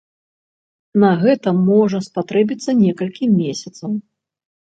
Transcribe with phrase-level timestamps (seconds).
[1.03, 3.91] На гэта можа спатрэбіцца некалькі месяцаў.